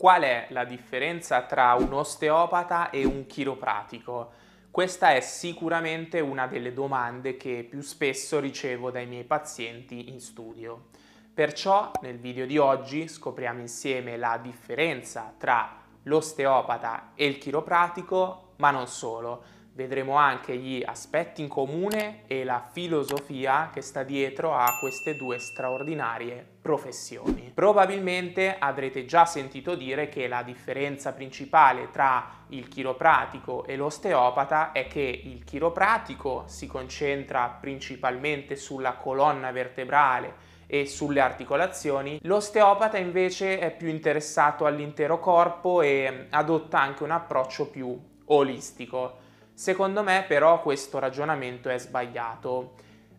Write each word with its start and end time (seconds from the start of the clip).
Qual 0.00 0.22
è 0.22 0.46
la 0.48 0.64
differenza 0.64 1.42
tra 1.42 1.74
un 1.74 1.92
osteopata 1.92 2.88
e 2.88 3.04
un 3.04 3.26
chiropratico? 3.26 4.30
Questa 4.70 5.12
è 5.12 5.20
sicuramente 5.20 6.20
una 6.20 6.46
delle 6.46 6.72
domande 6.72 7.36
che 7.36 7.66
più 7.68 7.82
spesso 7.82 8.40
ricevo 8.40 8.90
dai 8.90 9.04
miei 9.04 9.24
pazienti 9.24 10.08
in 10.08 10.18
studio. 10.20 10.86
Perciò 11.34 11.90
nel 12.00 12.18
video 12.18 12.46
di 12.46 12.56
oggi 12.56 13.08
scopriamo 13.08 13.60
insieme 13.60 14.16
la 14.16 14.38
differenza 14.38 15.34
tra 15.36 15.76
l'osteopata 16.04 17.10
e 17.14 17.26
il 17.26 17.36
chiropratico, 17.36 18.52
ma 18.56 18.70
non 18.70 18.86
solo 18.86 19.59
vedremo 19.72 20.16
anche 20.16 20.56
gli 20.56 20.82
aspetti 20.84 21.42
in 21.42 21.48
comune 21.48 22.22
e 22.26 22.44
la 22.44 22.66
filosofia 22.70 23.70
che 23.72 23.80
sta 23.80 24.02
dietro 24.02 24.54
a 24.54 24.76
queste 24.78 25.16
due 25.16 25.38
straordinarie 25.38 26.46
professioni. 26.60 27.50
Probabilmente 27.54 28.56
avrete 28.58 29.04
già 29.04 29.24
sentito 29.24 29.74
dire 29.74 30.08
che 30.08 30.28
la 30.28 30.42
differenza 30.42 31.12
principale 31.12 31.90
tra 31.90 32.44
il 32.48 32.68
chiropratico 32.68 33.64
e 33.64 33.76
l'osteopata 33.76 34.72
è 34.72 34.86
che 34.86 35.00
il 35.00 35.44
chiropratico 35.44 36.44
si 36.46 36.66
concentra 36.66 37.48
principalmente 37.60 38.56
sulla 38.56 38.94
colonna 38.94 39.50
vertebrale 39.52 40.48
e 40.66 40.86
sulle 40.86 41.20
articolazioni, 41.20 42.20
l'osteopata 42.22 42.96
invece 42.96 43.58
è 43.58 43.74
più 43.74 43.88
interessato 43.88 44.66
all'intero 44.66 45.18
corpo 45.18 45.82
e 45.82 46.28
adotta 46.30 46.80
anche 46.80 47.02
un 47.02 47.10
approccio 47.10 47.68
più 47.68 47.98
olistico. 48.26 49.19
Secondo 49.60 50.02
me 50.02 50.24
però 50.26 50.62
questo 50.62 50.98
ragionamento 50.98 51.68
è 51.68 51.78
sbagliato, 51.78 52.76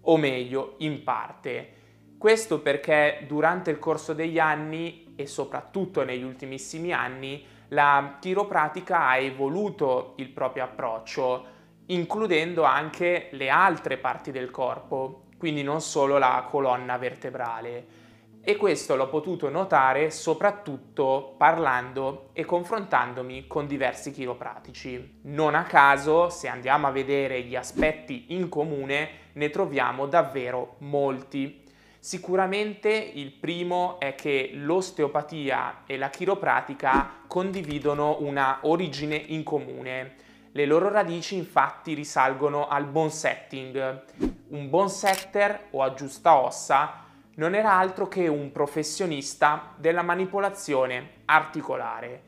o 0.00 0.16
meglio, 0.16 0.74
in 0.78 1.04
parte. 1.04 1.74
Questo 2.18 2.58
perché 2.58 3.24
durante 3.28 3.70
il 3.70 3.78
corso 3.78 4.14
degli 4.14 4.40
anni 4.40 5.12
e 5.14 5.28
soprattutto 5.28 6.02
negli 6.02 6.24
ultimissimi 6.24 6.92
anni 6.92 7.46
la 7.68 8.16
chiropratica 8.18 9.06
ha 9.06 9.16
evoluto 9.16 10.14
il 10.16 10.28
proprio 10.30 10.64
approccio, 10.64 11.46
includendo 11.86 12.64
anche 12.64 13.28
le 13.30 13.48
altre 13.48 13.96
parti 13.96 14.32
del 14.32 14.50
corpo, 14.50 15.26
quindi 15.38 15.62
non 15.62 15.80
solo 15.80 16.18
la 16.18 16.44
colonna 16.50 16.98
vertebrale 16.98 17.86
e 18.46 18.56
questo 18.56 18.94
l'ho 18.94 19.08
potuto 19.08 19.48
notare 19.48 20.10
soprattutto 20.10 21.34
parlando 21.38 22.28
e 22.34 22.44
confrontandomi 22.44 23.46
con 23.46 23.66
diversi 23.66 24.12
chiropratici. 24.12 25.20
Non 25.22 25.54
a 25.54 25.62
caso, 25.62 26.28
se 26.28 26.48
andiamo 26.48 26.86
a 26.86 26.90
vedere 26.90 27.40
gli 27.40 27.56
aspetti 27.56 28.26
in 28.34 28.50
comune, 28.50 29.08
ne 29.32 29.48
troviamo 29.48 30.04
davvero 30.06 30.76
molti. 30.80 31.62
Sicuramente 31.98 32.90
il 32.90 33.32
primo 33.32 33.98
è 33.98 34.14
che 34.14 34.50
l'osteopatia 34.52 35.84
e 35.86 35.96
la 35.96 36.10
chiropratica 36.10 37.22
condividono 37.26 38.18
una 38.20 38.58
origine 38.64 39.16
in 39.16 39.42
comune. 39.42 40.16
Le 40.52 40.66
loro 40.66 40.90
radici 40.90 41.34
infatti 41.34 41.94
risalgono 41.94 42.68
al 42.68 42.84
bone 42.84 43.08
setting. 43.08 44.04
Un 44.48 44.68
bone 44.68 44.90
setter 44.90 45.68
o 45.70 45.82
aggiusta 45.82 46.36
ossa 46.36 47.03
non 47.36 47.54
era 47.54 47.72
altro 47.72 48.06
che 48.06 48.28
un 48.28 48.52
professionista 48.52 49.74
della 49.76 50.02
manipolazione 50.02 51.22
articolare. 51.24 52.22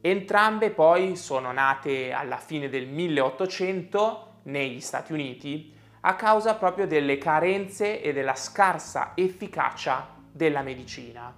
Entrambe 0.00 0.70
poi 0.70 1.16
sono 1.16 1.52
nate 1.52 2.12
alla 2.12 2.36
fine 2.36 2.68
del 2.68 2.86
1800 2.88 4.40
negli 4.44 4.80
Stati 4.80 5.12
Uniti 5.12 5.72
a 6.00 6.16
causa 6.16 6.56
proprio 6.56 6.86
delle 6.86 7.18
carenze 7.18 8.02
e 8.02 8.12
della 8.12 8.34
scarsa 8.34 9.12
efficacia 9.14 10.08
della 10.30 10.62
medicina. 10.62 11.32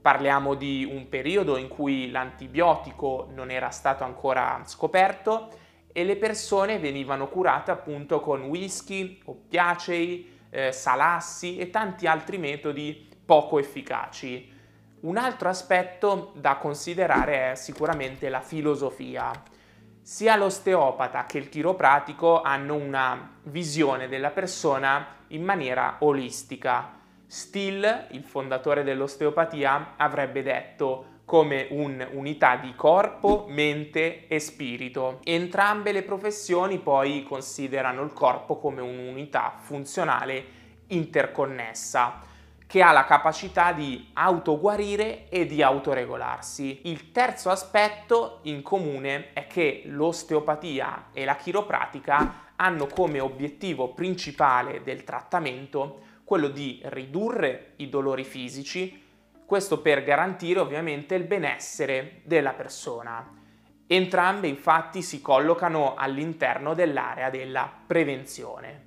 Parliamo 0.00 0.54
di 0.54 0.88
un 0.90 1.08
periodo 1.08 1.58
in 1.58 1.68
cui 1.68 2.10
l'antibiotico 2.10 3.28
non 3.34 3.50
era 3.50 3.68
stato 3.70 4.04
ancora 4.04 4.62
scoperto 4.64 5.50
e 5.92 6.04
le 6.04 6.16
persone 6.16 6.78
venivano 6.78 7.28
curate 7.28 7.70
appunto 7.70 8.20
con 8.20 8.42
whisky, 8.42 9.20
oppiacei, 9.24 10.37
eh, 10.50 10.72
salassi 10.72 11.58
e 11.58 11.70
tanti 11.70 12.06
altri 12.06 12.38
metodi 12.38 13.08
poco 13.24 13.58
efficaci. 13.58 14.56
Un 15.00 15.16
altro 15.16 15.48
aspetto 15.48 16.32
da 16.34 16.56
considerare 16.56 17.52
è 17.52 17.54
sicuramente 17.54 18.28
la 18.28 18.40
filosofia. 18.40 19.30
Sia 20.00 20.36
l'osteopata 20.36 21.26
che 21.26 21.38
il 21.38 21.48
chiropratico 21.48 22.40
hanno 22.42 22.74
una 22.74 23.36
visione 23.44 24.08
della 24.08 24.30
persona 24.30 25.06
in 25.28 25.44
maniera 25.44 25.96
olistica. 26.00 26.96
Still, 27.26 28.06
il 28.10 28.24
fondatore 28.24 28.82
dell'osteopatia, 28.82 29.94
avrebbe 29.96 30.42
detto 30.42 31.17
come 31.28 31.66
un'unità 31.68 32.56
di 32.56 32.74
corpo, 32.74 33.44
mente 33.50 34.26
e 34.28 34.38
spirito. 34.38 35.20
Entrambe 35.24 35.92
le 35.92 36.02
professioni 36.02 36.78
poi 36.78 37.22
considerano 37.22 38.02
il 38.02 38.14
corpo 38.14 38.56
come 38.56 38.80
un'unità 38.80 39.52
funzionale 39.60 40.42
interconnessa 40.86 42.22
che 42.66 42.80
ha 42.80 42.92
la 42.92 43.04
capacità 43.04 43.72
di 43.72 44.08
autoguarire 44.14 45.28
e 45.28 45.44
di 45.44 45.62
autoregolarsi. 45.62 46.80
Il 46.84 47.12
terzo 47.12 47.50
aspetto 47.50 48.38
in 48.44 48.62
comune 48.62 49.34
è 49.34 49.46
che 49.46 49.82
l'osteopatia 49.84 51.08
e 51.12 51.26
la 51.26 51.36
chiropratica 51.36 52.52
hanno 52.56 52.86
come 52.86 53.20
obiettivo 53.20 53.92
principale 53.92 54.82
del 54.82 55.04
trattamento 55.04 56.00
quello 56.24 56.48
di 56.48 56.80
ridurre 56.84 57.72
i 57.76 57.90
dolori 57.90 58.24
fisici, 58.24 59.07
questo 59.48 59.80
per 59.80 60.04
garantire 60.04 60.60
ovviamente 60.60 61.14
il 61.14 61.24
benessere 61.24 62.20
della 62.24 62.52
persona. 62.52 63.26
Entrambe 63.86 64.46
infatti 64.46 65.00
si 65.00 65.22
collocano 65.22 65.94
all'interno 65.94 66.74
dell'area 66.74 67.30
della 67.30 67.72
prevenzione. 67.86 68.84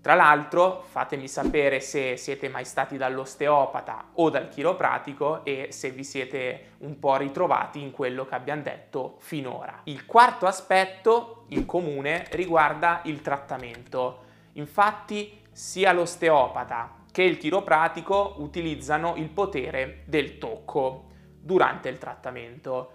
Tra 0.00 0.14
l'altro 0.14 0.86
fatemi 0.88 1.28
sapere 1.28 1.80
se 1.80 2.16
siete 2.16 2.48
mai 2.48 2.64
stati 2.64 2.96
dall'osteopata 2.96 4.12
o 4.14 4.30
dal 4.30 4.48
chiropratico 4.48 5.44
e 5.44 5.66
se 5.68 5.90
vi 5.90 6.02
siete 6.02 6.76
un 6.78 6.98
po' 6.98 7.18
ritrovati 7.18 7.82
in 7.82 7.90
quello 7.90 8.24
che 8.24 8.34
abbiamo 8.34 8.62
detto 8.62 9.16
finora. 9.18 9.82
Il 9.84 10.06
quarto 10.06 10.46
aspetto 10.46 11.44
in 11.48 11.66
comune 11.66 12.24
riguarda 12.30 13.02
il 13.04 13.20
trattamento. 13.20 14.24
Infatti 14.52 15.42
sia 15.52 15.92
l'osteopata 15.92 16.99
che 17.12 17.22
il 17.22 17.38
chiropratico 17.38 18.36
utilizzano 18.38 19.16
il 19.16 19.28
potere 19.28 20.02
del 20.06 20.38
tocco 20.38 21.08
durante 21.40 21.88
il 21.88 21.98
trattamento. 21.98 22.92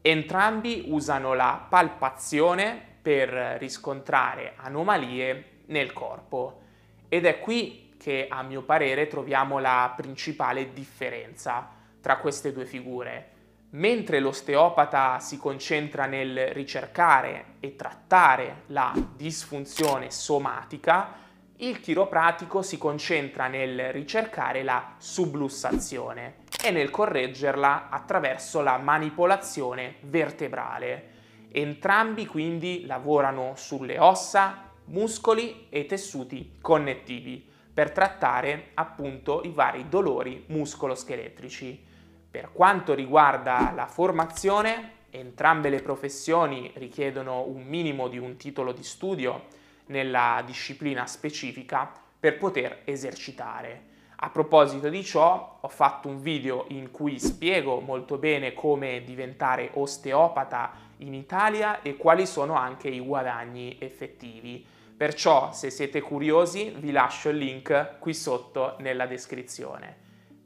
Entrambi 0.00 0.84
usano 0.88 1.34
la 1.34 1.64
palpazione 1.68 2.90
per 3.00 3.28
riscontrare 3.58 4.54
anomalie 4.56 5.60
nel 5.66 5.92
corpo 5.92 6.60
ed 7.08 7.26
è 7.26 7.40
qui 7.40 7.94
che 7.98 8.26
a 8.28 8.42
mio 8.42 8.62
parere 8.62 9.06
troviamo 9.06 9.58
la 9.58 9.92
principale 9.96 10.72
differenza 10.72 11.68
tra 12.00 12.16
queste 12.16 12.52
due 12.52 12.64
figure. 12.64 13.28
Mentre 13.70 14.18
l'osteopata 14.18 15.18
si 15.20 15.38
concentra 15.38 16.06
nel 16.06 16.48
ricercare 16.48 17.54
e 17.60 17.76
trattare 17.76 18.64
la 18.66 18.92
disfunzione 19.14 20.10
somatica, 20.10 21.20
il 21.56 21.80
chiropratico 21.80 22.62
si 22.62 22.78
concentra 22.78 23.46
nel 23.46 23.92
ricercare 23.92 24.62
la 24.62 24.94
sublussazione 24.98 26.36
e 26.64 26.70
nel 26.70 26.90
correggerla 26.90 27.88
attraverso 27.88 28.62
la 28.62 28.78
manipolazione 28.78 29.96
vertebrale. 30.02 31.10
Entrambi 31.52 32.26
quindi 32.26 32.84
lavorano 32.86 33.52
sulle 33.56 33.98
ossa, 33.98 34.70
muscoli 34.86 35.66
e 35.68 35.86
tessuti 35.86 36.56
connettivi 36.60 37.48
per 37.72 37.92
trattare 37.92 38.70
appunto 38.74 39.42
i 39.44 39.50
vari 39.50 39.88
dolori 39.88 40.44
muscoloscheletrici. 40.48 41.90
Per 42.30 42.50
quanto 42.52 42.94
riguarda 42.94 43.72
la 43.74 43.86
formazione, 43.86 45.00
entrambe 45.10 45.68
le 45.68 45.82
professioni 45.82 46.72
richiedono 46.74 47.46
un 47.46 47.62
minimo 47.62 48.08
di 48.08 48.18
un 48.18 48.36
titolo 48.36 48.72
di 48.72 48.82
studio 48.82 49.60
nella 49.86 50.42
disciplina 50.44 51.06
specifica 51.06 51.90
per 52.18 52.38
poter 52.38 52.82
esercitare. 52.84 53.90
A 54.24 54.30
proposito 54.30 54.88
di 54.88 55.02
ciò, 55.02 55.58
ho 55.60 55.68
fatto 55.68 56.06
un 56.06 56.20
video 56.20 56.66
in 56.68 56.92
cui 56.92 57.18
spiego 57.18 57.80
molto 57.80 58.18
bene 58.18 58.54
come 58.54 59.02
diventare 59.02 59.70
osteopata 59.72 60.70
in 60.98 61.12
Italia 61.12 61.82
e 61.82 61.96
quali 61.96 62.24
sono 62.24 62.54
anche 62.54 62.88
i 62.88 63.00
guadagni 63.00 63.76
effettivi. 63.80 64.64
Perciò, 64.96 65.52
se 65.52 65.70
siete 65.70 66.00
curiosi, 66.00 66.72
vi 66.78 66.92
lascio 66.92 67.30
il 67.30 67.38
link 67.38 67.98
qui 67.98 68.14
sotto 68.14 68.76
nella 68.78 69.06
descrizione. 69.06 69.96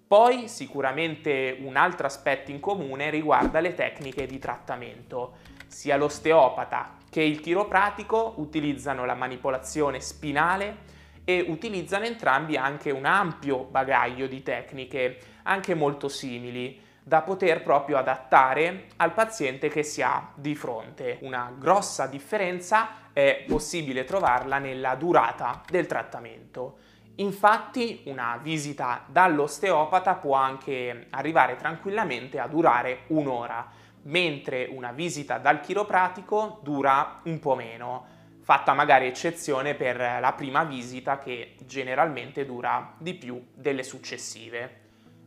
Poi, 0.07 0.49
sicuramente 0.49 1.59
un 1.61 1.77
altro 1.77 2.07
aspetto 2.07 2.51
in 2.51 2.61
comune 2.61 3.11
riguarda 3.11 3.61
le 3.61 3.75
tecniche 3.75 4.25
di 4.25 4.39
trattamento. 4.39 5.35
Sia 5.67 5.99
l'osteopata 5.99 6.97
che 7.17 7.23
il 7.23 7.41
chiropratico 7.41 8.35
utilizzano 8.37 9.07
la 9.07 9.15
manipolazione 9.15 10.03
spinale 10.03 10.77
e 11.25 11.47
utilizzano 11.49 12.05
entrambi 12.05 12.59
anche 12.59 12.91
un 12.91 13.07
ampio 13.07 13.65
bagaglio 13.65 14.27
di 14.27 14.43
tecniche, 14.43 15.19
anche 15.45 15.75
molto 15.75 16.11
simili. 16.11 16.79
da 17.03 17.23
poter 17.23 17.63
proprio 17.63 17.99
adattare 17.99 18.87
al 18.97 19.13
paziente 19.13 19.69
che 19.69 19.85
si 19.85 20.03
ha 20.03 20.33
di 20.35 20.57
fronte. 20.57 21.19
Una 21.21 21.55
grossa 21.57 22.09
differenza 22.09 23.13
è 23.13 23.45
possibile 23.47 24.03
trovarla 24.03 24.59
nella 24.59 24.97
durata 24.97 25.63
del 25.71 25.87
trattamento. 25.87 26.79
Infatti 27.19 28.03
una 28.07 28.41
visita 28.43 29.05
dall'osteopata 29.07 30.17
può 30.17 30.35
anche 30.35 31.07
arrivare 31.11 31.55
tranquillamente 31.55 32.41
a 32.41 32.49
durare 32.49 33.03
un'ora, 33.07 33.69
mentre 34.07 34.69
una 34.71 34.93
visita 34.93 35.39
dal 35.39 35.61
chiropratico 35.61 36.61
dura 36.63 37.21
un 37.25 37.39
po' 37.39 37.55
meno, 37.55 38.07
fatta 38.41 38.73
magari 38.75 39.07
eccezione 39.07 39.75
per 39.75 39.97
la 39.97 40.33
prima 40.37 40.65
visita 40.65 41.19
che 41.19 41.57
generalmente 41.65 42.47
dura 42.47 42.95
di 42.99 43.15
più 43.15 43.45
delle 43.55 43.83
successive. 43.83 44.85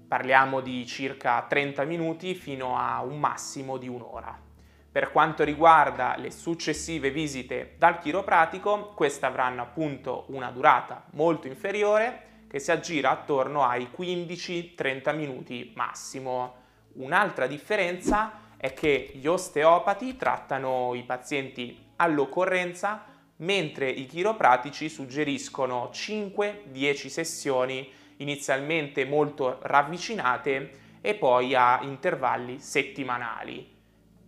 Parliamo 0.07 0.61
di 0.61 0.85
circa 0.85 1.45
30 1.47 1.83
minuti 1.83 2.33
fino 2.33 2.77
a 2.77 3.01
un 3.01 3.19
massimo 3.19 3.77
di 3.77 3.87
un'ora. 3.87 4.47
Per 4.91 5.11
quanto 5.11 5.43
riguarda 5.43 6.15
le 6.17 6.31
successive 6.31 7.11
visite 7.11 7.75
dal 7.77 7.99
chiropratico, 7.99 8.93
queste 8.95 9.25
avranno 9.25 9.61
appunto 9.61 10.25
una 10.29 10.49
durata 10.49 11.05
molto 11.11 11.47
inferiore 11.47 12.27
che 12.47 12.59
si 12.59 12.71
aggira 12.71 13.11
attorno 13.11 13.63
ai 13.63 13.89
15-30 13.95 15.15
minuti 15.15 15.73
massimo. 15.75 16.55
Un'altra 16.93 17.45
differenza 17.45 18.47
è 18.61 18.73
che 18.73 19.11
gli 19.13 19.25
osteopati 19.25 20.17
trattano 20.17 20.94
i 20.94 21.03
pazienti 21.03 21.91
all'occorrenza 21.95 23.06
mentre 23.38 23.89
i 23.89 24.06
chiropratici 24.06 24.89
suggeriscono 24.89 25.89
5-10 25.94 27.07
sessioni 27.07 27.89
inizialmente 28.17 29.06
molto 29.06 29.59
ravvicinate 29.61 30.71
e 31.00 31.15
poi 31.15 31.56
a 31.56 31.79
intervalli 31.83 32.59
settimanali. 32.59 33.77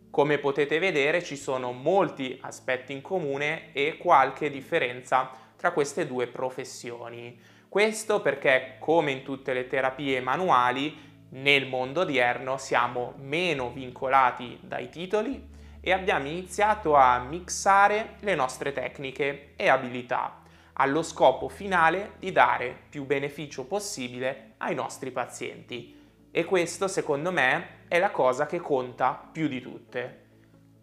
Come 0.10 0.38
potete 0.38 0.80
vedere 0.80 1.22
ci 1.22 1.36
sono 1.36 1.74
molti 1.74 2.38
aspetti 2.42 2.94
in 2.94 3.01
comune 3.01 3.74
e 3.74 3.98
qualche 3.98 4.50
differenza 4.50 5.30
tra 5.57 5.72
queste 5.72 6.07
due 6.07 6.27
professioni. 6.27 7.38
Questo 7.68 8.22
perché, 8.22 8.77
come 8.80 9.12
in 9.12 9.24
tutte 9.24 9.54
le 9.54 9.68
terapie 9.68 10.22
manuali, 10.22 11.11
nel 11.31 11.68
mondo 11.68 12.01
odierno 12.01 12.57
siamo 12.57 13.13
meno 13.18 13.69
vincolati 13.72 14.60
dai 14.62 14.89
titoli 14.89 15.50
e 15.80 15.92
abbiamo 15.92 16.28
iniziato 16.28 16.95
a 16.95 17.19
mixare 17.19 18.16
le 18.19 18.36
nostre 18.36 18.72
tecniche 18.74 19.54
e 19.56 19.69
abilità 19.69 20.42
allo 20.74 21.04
scopo 21.04 21.48
finale 21.48 22.13
di 22.19 22.31
dare 22.31 22.75
più 22.89 23.06
beneficio 23.06 23.66
possibile 23.66 24.54
ai 24.57 24.75
nostri 24.75 25.12
pazienti. 25.12 26.00
E 26.31 26.45
questo, 26.45 26.88
secondo 26.88 27.31
me, 27.31 27.86
è 27.88 28.00
la 28.00 28.10
cosa 28.10 28.45
che 28.45 28.60
conta 28.60 29.30
più 29.31 29.48
di 29.48 29.62
tutte. 29.62 30.19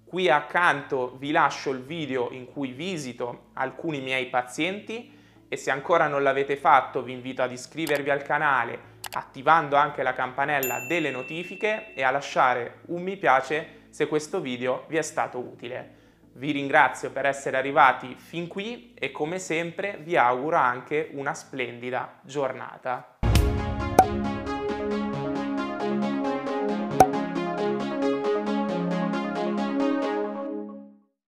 Qui 0.04 0.28
accanto 0.30 1.16
vi 1.18 1.30
lascio 1.30 1.70
il 1.70 1.82
video 1.82 2.30
in 2.30 2.46
cui 2.46 2.72
visito 2.72 3.50
alcuni 3.54 4.00
miei 4.00 4.26
pazienti 4.26 5.16
e 5.48 5.56
se 5.56 5.70
ancora 5.70 6.06
non 6.06 6.22
l'avete 6.22 6.56
fatto 6.56 7.02
vi 7.02 7.12
invito 7.12 7.42
ad 7.42 7.52
iscrivervi 7.52 8.10
al 8.10 8.22
canale 8.22 8.96
attivando 9.12 9.76
anche 9.76 10.02
la 10.02 10.12
campanella 10.12 10.80
delle 10.86 11.10
notifiche 11.10 11.94
e 11.94 12.02
a 12.02 12.10
lasciare 12.10 12.80
un 12.86 13.02
mi 13.02 13.16
piace 13.16 13.86
se 13.90 14.06
questo 14.06 14.40
video 14.40 14.84
vi 14.88 14.96
è 14.96 15.02
stato 15.02 15.38
utile. 15.38 15.96
Vi 16.32 16.52
ringrazio 16.52 17.10
per 17.10 17.26
essere 17.26 17.56
arrivati 17.56 18.14
fin 18.14 18.46
qui 18.46 18.94
e 18.94 19.10
come 19.10 19.38
sempre 19.38 19.98
vi 20.00 20.16
auguro 20.16 20.56
anche 20.56 21.10
una 21.12 21.34
splendida 21.34 22.20
giornata. 22.22 23.17